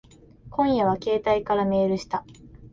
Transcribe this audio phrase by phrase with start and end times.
[0.49, 2.25] 今夜は携帯からメールした。